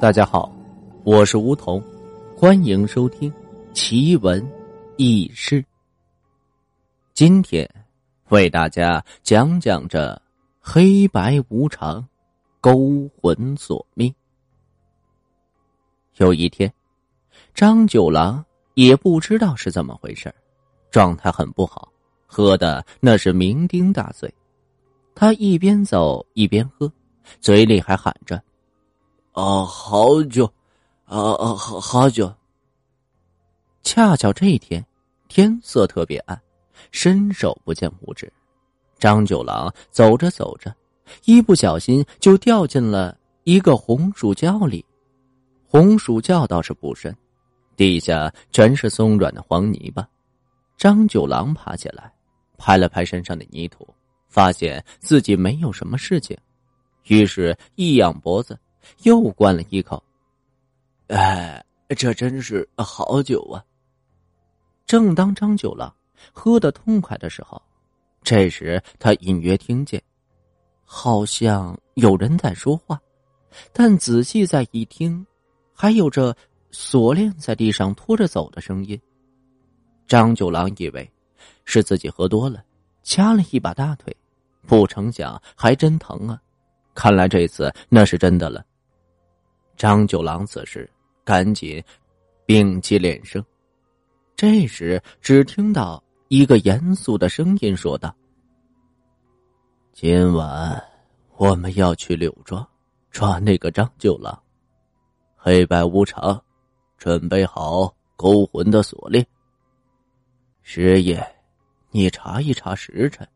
[0.00, 0.50] 大家好，
[1.04, 1.78] 我是梧桐，
[2.34, 3.30] 欢迎收听
[3.74, 4.42] 奇闻
[4.96, 5.62] 异事。
[7.12, 7.68] 今天
[8.30, 10.18] 为大家讲讲这
[10.58, 12.02] 黑白无常，
[12.62, 14.10] 勾魂索命。
[16.16, 16.72] 有一天，
[17.52, 18.42] 张九郎
[18.72, 20.34] 也不知道是怎么回事
[20.90, 21.92] 状态很不好，
[22.26, 24.32] 喝的那是酩酊大醉。
[25.14, 26.90] 他一边走一边喝，
[27.38, 28.42] 嘴里还喊着。
[29.40, 30.44] 啊，好久，
[31.06, 32.30] 啊啊，好好久。
[33.82, 34.84] 恰巧这一天
[35.28, 36.38] 天色特别暗，
[36.92, 38.30] 伸手不见五指。
[38.98, 40.76] 张九郎走着走着，
[41.24, 44.84] 一不小心就掉进了一个红薯窖里。
[45.66, 47.16] 红薯窖倒是不深，
[47.76, 50.06] 地下全是松软的黄泥巴。
[50.76, 52.12] 张九郎爬起来，
[52.58, 53.88] 拍了拍身上的泥土，
[54.28, 56.36] 发现自己没有什么事情，
[57.04, 58.58] 于是，一仰脖子。
[59.02, 60.02] 又灌了一口，
[61.08, 61.64] 哎，
[61.96, 63.64] 这真是好酒啊！
[64.86, 65.94] 正当张九郎
[66.32, 67.60] 喝得痛快的时候，
[68.22, 70.02] 这时他隐约听见，
[70.84, 73.00] 好像有人在说话，
[73.72, 75.24] 但仔细再一听，
[75.72, 76.36] 还有着
[76.70, 79.00] 锁链在地上拖着走的声音。
[80.06, 81.08] 张九郎以为
[81.64, 82.64] 是自己喝多了，
[83.02, 84.14] 掐了一把大腿，
[84.66, 86.40] 不成想还真疼啊！
[86.94, 88.64] 看来这次那是真的了。
[89.80, 90.86] 张九郎此时
[91.24, 91.82] 赶紧
[92.44, 93.42] 屏气敛声，
[94.36, 98.14] 这时只听到一个严肃的声音说道
[99.94, 100.84] ：“今晚
[101.38, 102.68] 我们要去柳庄
[103.10, 104.38] 抓那个张九郎，
[105.34, 106.38] 黑白无常，
[106.98, 109.26] 准备好勾魂的锁链。
[110.60, 111.26] 师爷，
[111.90, 113.26] 你查一查时辰。”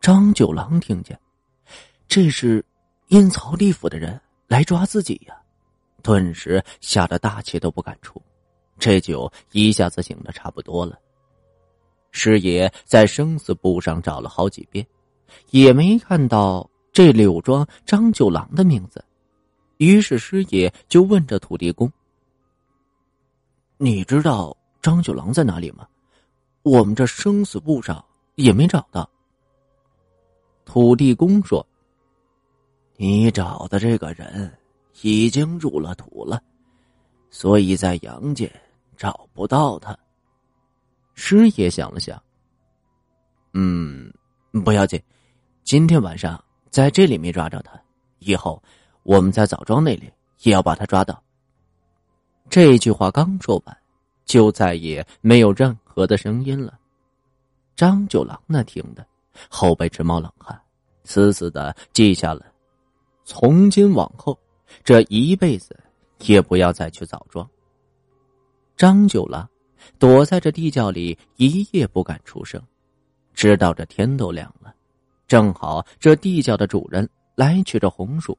[0.00, 1.18] 张九郎听见，
[2.06, 2.64] 这是
[3.08, 4.20] 阴曹地府的人。
[4.52, 5.34] 来抓自己呀！
[6.02, 8.20] 顿时吓得大气都不敢出，
[8.78, 10.98] 这酒一下子醒的差不多了。
[12.10, 14.86] 师爷在生死簿上找了好几遍，
[15.52, 19.02] 也没看到这柳庄张九郎的名字，
[19.78, 21.90] 于是师爷就问着土地公
[23.80, 25.88] ：“你知道张九郎在哪里吗？
[26.62, 28.04] 我们这生死簿上
[28.34, 29.08] 也没找到。”
[30.66, 31.66] 土地公说。
[33.02, 34.56] 你找的这个人
[35.00, 36.40] 已经入了土了，
[37.30, 38.48] 所以在阳间
[38.96, 39.98] 找不到他。
[41.14, 42.22] 师爷想了想，
[43.54, 44.08] 嗯，
[44.64, 45.02] 不要紧，
[45.64, 47.72] 今天晚上在这里没抓着他，
[48.20, 48.62] 以后
[49.02, 50.08] 我们在枣庄那里
[50.42, 51.20] 也要把他抓到。
[52.48, 53.76] 这句话刚说完，
[54.26, 56.78] 就再也没有任何的声音了。
[57.74, 59.04] 张九郎那听的
[59.48, 60.56] 后背直冒冷汗，
[61.02, 62.46] 死死的记下了。
[63.24, 64.38] 从今往后，
[64.82, 65.78] 这一辈子
[66.20, 67.48] 也不要再去枣庄。
[68.76, 69.48] 张九郎
[69.98, 72.60] 躲在这地窖里一夜不敢出声，
[73.32, 74.74] 直到这天都亮了，
[75.28, 78.36] 正好这地窖的主人来取这红薯，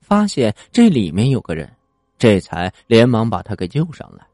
[0.00, 1.70] 发现这里面有个人，
[2.18, 4.26] 这才连忙把他给救上来。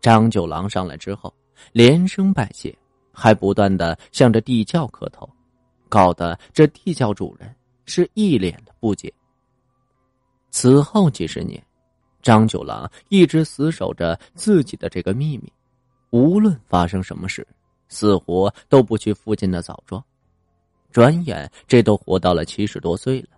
[0.00, 1.32] 张九郎上来之后，
[1.72, 2.74] 连声拜谢，
[3.12, 5.28] 还不断的向着地窖磕头，
[5.88, 7.54] 搞得这地窖主人。
[7.90, 9.12] 是一脸的不解。
[10.50, 11.62] 此后几十年，
[12.22, 15.52] 张九郎一直死守着自己的这个秘密，
[16.10, 17.46] 无论发生什么事，
[17.88, 20.02] 死活都不去附近的枣庄。
[20.90, 23.28] 转眼这都活到了七十多岁了。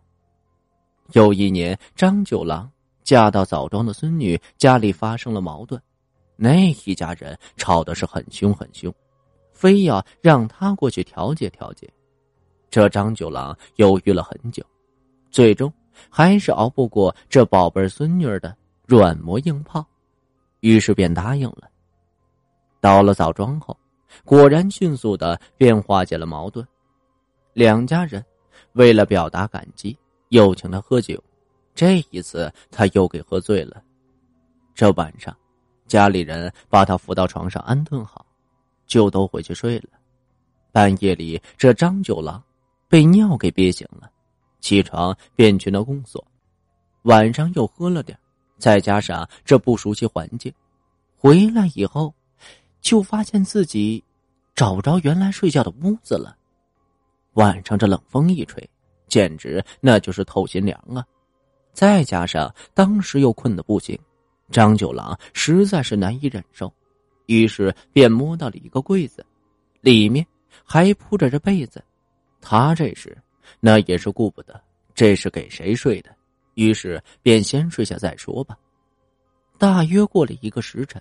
[1.12, 2.70] 有一年，张九郎
[3.02, 5.80] 嫁到枣庄的孙女家里发生了矛盾，
[6.36, 8.92] 那一家人吵的是很凶很凶，
[9.52, 11.92] 非要让他过去调解调解。
[12.72, 14.64] 这张九郎犹豫了很久，
[15.30, 15.70] 最终
[16.08, 18.56] 还是熬不过这宝贝孙女的
[18.86, 19.84] 软磨硬泡，
[20.60, 21.68] 于是便答应了。
[22.80, 23.76] 到了枣庄后，
[24.24, 26.66] 果然迅速的便化解了矛盾。
[27.52, 28.24] 两家人
[28.72, 29.94] 为了表达感激，
[30.30, 31.22] 又请他喝酒。
[31.74, 33.82] 这一次他又给喝醉了。
[34.74, 35.36] 这晚上，
[35.86, 38.24] 家里人把他扶到床上安顿好，
[38.86, 39.90] 就都回去睡了。
[40.72, 42.42] 半夜里，这张九郎。
[42.92, 44.10] 被尿给憋醒了，
[44.60, 46.22] 起床便去那公所，
[47.04, 48.18] 晚上又喝了点，
[48.58, 50.52] 再加上这不熟悉环境，
[51.16, 52.12] 回来以后，
[52.82, 54.04] 就发现自己
[54.54, 56.36] 找不着原来睡觉的屋子了。
[57.32, 58.62] 晚上这冷风一吹，
[59.08, 61.02] 简直那就是透心凉啊！
[61.72, 63.98] 再加上当时又困得不行，
[64.50, 66.70] 张九郎实在是难以忍受，
[67.24, 69.24] 于是便摸到了一个柜子，
[69.80, 70.26] 里面
[70.62, 71.82] 还铺着这被子。
[72.42, 73.16] 他这时，
[73.60, 74.60] 那也是顾不得
[74.94, 76.14] 这是给谁睡的，
[76.54, 78.58] 于是便先睡下再说吧。
[79.56, 81.00] 大约过了一个时辰，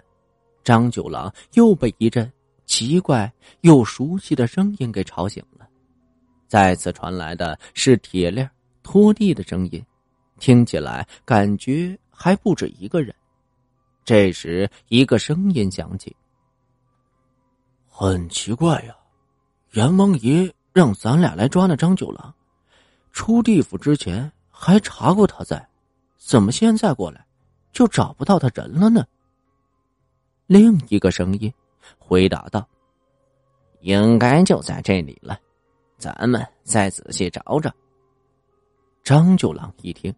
[0.64, 2.32] 张九郎又被一阵
[2.66, 3.30] 奇怪
[3.62, 5.68] 又熟悉的声音给吵醒了。
[6.48, 8.50] 再次传来的是铁链
[8.84, 9.84] 拖地的声音，
[10.40, 13.14] 听起来感觉还不止一个人。
[14.06, 16.16] 这时，一个声音响起
[17.88, 18.96] ：“很奇怪呀，
[19.74, 22.34] 阎王爷让咱俩来抓那张九郎，
[23.12, 25.68] 出地府之前还查过他在，
[26.18, 27.26] 怎么现在过来？”
[27.72, 29.06] 就找不到他人了呢。
[30.46, 31.52] 另一个声音
[31.98, 32.68] 回答道
[33.80, 35.40] ：“应该就在这里了，
[35.98, 37.74] 咱们再仔细找找。”
[39.06, 40.14] 张九郎一听，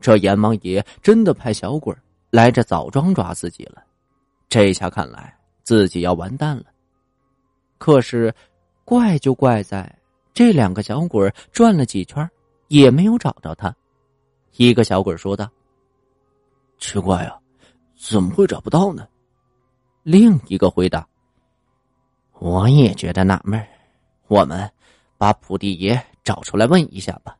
[0.00, 1.94] 这阎王爷真的派小鬼
[2.30, 3.80] 来这枣庄抓自己了，
[4.48, 6.64] 这下看来自己要完蛋了。
[7.78, 8.34] 可是，
[8.84, 9.90] 怪就怪在
[10.34, 12.28] 这两个小鬼转了几圈，
[12.68, 13.74] 也没有找着他。
[14.56, 15.48] 一个小鬼说道。
[16.78, 17.38] 奇怪啊，
[17.96, 19.06] 怎么会找不到呢？
[20.02, 21.06] 另一个回答
[22.40, 23.64] ：“我也觉得纳闷
[24.26, 24.68] 我们
[25.16, 27.36] 把土地爷找出来问一下吧。”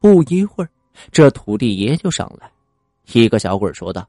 [0.00, 0.70] 不一会儿，
[1.12, 2.50] 这土地爷就上来。
[3.12, 4.04] 一个小鬼说道：“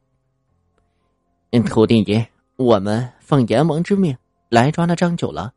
[1.67, 4.17] 土地爷，我们奉阎王之命
[4.49, 5.53] 来抓那张九郎。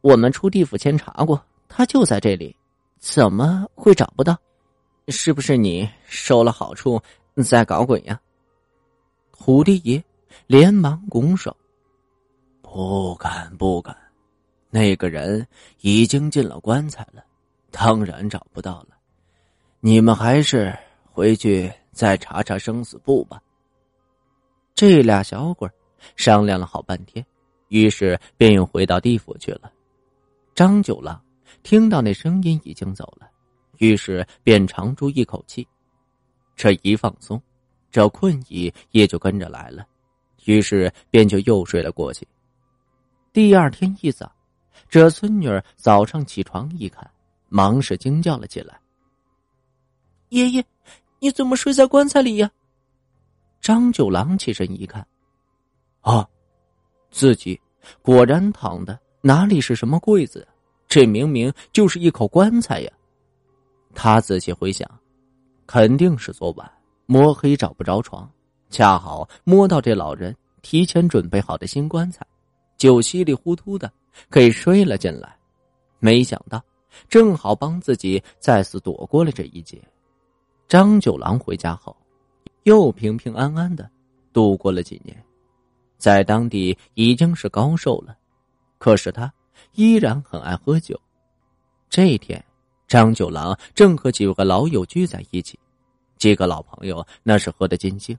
[0.00, 2.54] 我们出地府前查过，他就在这里，
[2.98, 4.36] 怎么会找不到？
[5.08, 7.00] 是不是你收了好处？”
[7.44, 8.20] 在搞鬼呀！
[9.32, 10.02] 土地爷
[10.46, 11.56] 连忙拱手
[12.60, 13.96] ：“不敢，不敢。
[14.68, 15.46] 那个人
[15.80, 17.24] 已经进了棺材了，
[17.70, 18.88] 当然找不到了。
[19.78, 23.40] 你们还是回去再查查生死簿吧。”
[24.74, 25.68] 这俩小鬼
[26.16, 27.24] 商量了好半天，
[27.68, 29.72] 于是便又回到地府去了。
[30.60, 31.18] 张九郎
[31.62, 33.26] 听到那声音已经走了，
[33.78, 35.66] 于是便长出一口气。
[36.54, 37.42] 这一放松，
[37.90, 39.86] 这困意也就跟着来了，
[40.44, 42.28] 于是便就又睡了过去。
[43.32, 44.30] 第二天一早，
[44.86, 47.10] 这孙女儿早上起床一看，
[47.48, 48.78] 忙是惊叫了起来
[50.28, 50.62] ：“爷爷，
[51.20, 52.50] 你怎么睡在棺材里呀？”
[53.62, 55.08] 张九郎起身一看，
[56.02, 56.28] 啊，
[57.10, 57.58] 自己
[58.02, 60.46] 果然躺的哪里是什么柜子，
[60.90, 62.92] 这明明就是一口棺材呀！
[63.94, 64.86] 他仔细回想。
[65.64, 66.68] 肯定是昨晚
[67.06, 68.28] 摸黑找不着床，
[68.70, 72.26] 恰好摸到这老人提前准备好的新棺材，
[72.76, 73.88] 就稀里糊涂的
[74.28, 75.32] 给睡了进来。
[76.00, 76.60] 没想到
[77.08, 79.80] 正好帮自己再次躲过了这一劫。
[80.66, 81.96] 张九郎回家后，
[82.64, 83.88] 又平平安安的
[84.32, 85.16] 度过了几年，
[85.98, 88.16] 在当地已经是高寿了。
[88.78, 89.32] 可是他
[89.72, 91.00] 依然很爱喝酒。
[91.88, 92.42] 这一天。
[92.88, 95.56] 张九郎正和几个老友聚在一起，
[96.18, 98.18] 几个老朋友那是喝得尽兴，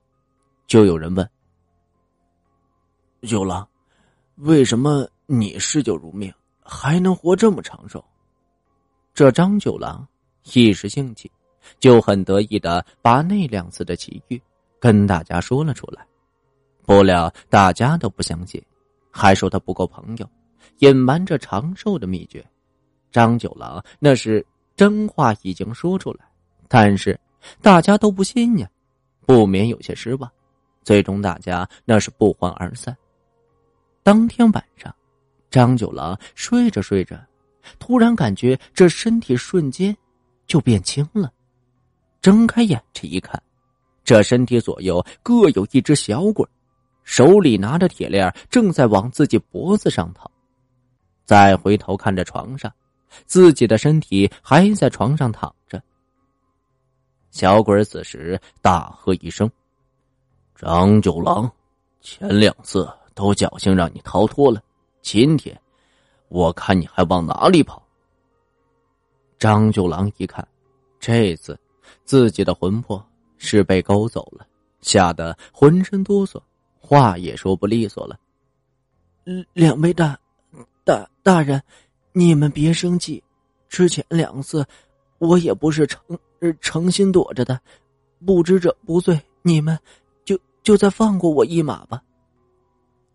[0.65, 1.29] 就有人问
[3.27, 3.67] ：“九郎，
[4.35, 6.33] 为什么你嗜酒如命，
[6.63, 8.01] 还能活这么长寿？”
[9.13, 10.07] 这张九郎
[10.53, 11.29] 一时兴起，
[11.77, 14.41] 就很得意的把那两次的奇遇
[14.79, 16.07] 跟大家说了出来。
[16.85, 18.63] 不料大家都不相信，
[19.11, 20.29] 还说他不够朋友，
[20.79, 22.45] 隐瞒着长寿的秘诀。
[23.11, 24.45] 张九郎那是。
[24.73, 26.25] 真话已经说出来，
[26.67, 27.19] 但是
[27.61, 28.67] 大家都不信呀，
[29.27, 30.31] 不免有些失望。
[30.81, 32.97] 最终大家那是不欢而散。
[34.01, 34.95] 当天晚上，
[35.51, 37.15] 张九郎睡着睡着，
[37.77, 39.95] 突然感觉这身体瞬间
[40.47, 41.31] 就变轻了。
[42.21, 43.39] 睁开眼睛一看，
[44.03, 46.43] 这身体左右各有一只小鬼，
[47.03, 50.31] 手里拿着铁链，正在往自己脖子上套。
[51.31, 52.69] 再回头看着床上。
[53.25, 55.81] 自己的身体还在床上躺着。
[57.29, 59.49] 小鬼此时大喝一声
[60.57, 61.49] ：“张九郎，
[62.01, 64.61] 前两次都侥幸让你逃脱了，
[65.01, 65.57] 今天
[66.27, 67.81] 我看你还往哪里跑？”
[69.39, 70.45] 张九郎一看，
[70.99, 71.57] 这次
[72.03, 73.01] 自己的魂魄
[73.37, 74.45] 是被勾走了，
[74.81, 76.41] 吓得浑身哆嗦，
[76.77, 78.19] 话也说不利索了。
[79.53, 80.19] 两位大
[80.83, 81.61] 大大人。
[82.13, 83.23] 你们别生气，
[83.69, 84.65] 之前两次
[85.17, 86.01] 我也不是诚
[86.59, 87.57] 诚心躲着的，
[88.25, 89.79] 不知者不罪，你们
[90.25, 92.03] 就就再放过我一马吧。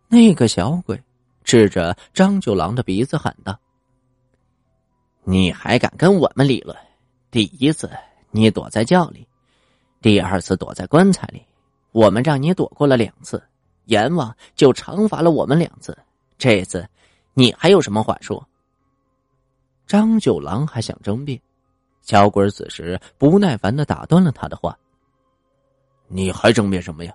[0.08, 0.98] 那个小鬼
[1.44, 3.58] 指着张九郎的鼻子喊道
[5.24, 6.74] ：“你还敢跟我们理论？
[7.30, 7.90] 第一次
[8.30, 9.28] 你躲在窖里，
[10.00, 11.44] 第二次躲在棺材里，
[11.92, 13.42] 我们让你躲过了两次，
[13.84, 15.94] 阎王就惩罚了我们两次。
[16.38, 16.88] 这次
[17.38, 18.42] 你还有什么话说？”
[19.86, 21.38] 张九郎还想争辩，
[22.00, 24.76] 小鬼此时不耐烦的打断了他的话
[26.08, 27.14] ：“你还争辩什么呀？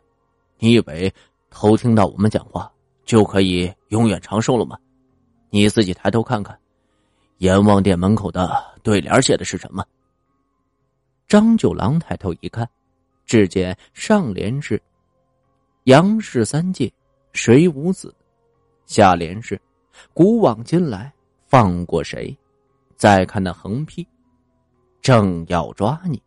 [0.59, 1.11] 你以为
[1.49, 2.71] 偷听到我们讲话
[3.03, 4.77] 就可以永远长寿了吗？
[5.49, 6.57] 你自己抬头看看，
[7.39, 9.83] 阎王殿门口的对联写的是什么？”
[11.27, 12.69] 张九郎抬头一看，
[13.25, 14.79] 只见上联是
[15.85, 16.93] “杨氏三界
[17.33, 18.13] 谁无子”，
[18.85, 19.59] 下联是
[20.13, 21.11] “古往今来
[21.47, 22.37] 放过谁”，
[22.95, 24.07] 再看那横批。
[25.01, 26.21] 正要抓你，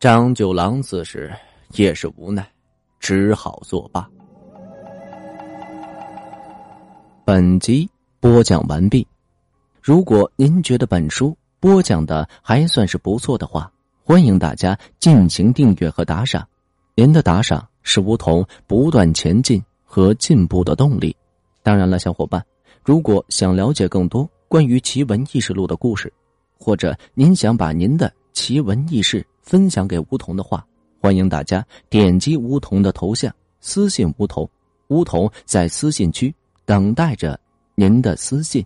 [0.00, 1.32] 张九郎此时
[1.74, 2.44] 也是无奈，
[2.98, 4.08] 只好作罢。
[7.24, 7.88] 本集
[8.18, 9.06] 播讲完毕。
[9.80, 13.70] 如果您觉得本书播讲的还算是不错的话，
[14.02, 16.46] 欢迎大家进行订阅和打赏。
[16.96, 21.16] 您的打赏是梧桐不断前进和进步的动力。
[21.66, 22.40] 当然了，小伙伴，
[22.84, 26.12] 如果想了解更多关于奇闻异事录的故事。
[26.56, 30.64] 或者您想把您的奇闻异事分享给梧桐的话，
[31.00, 34.48] 欢迎大家点击梧桐的头像私信梧桐，
[34.86, 36.32] 梧桐在私信区
[36.64, 37.36] 等待着
[37.74, 38.64] 您的私信。